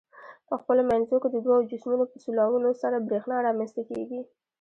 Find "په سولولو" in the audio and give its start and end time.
2.11-2.71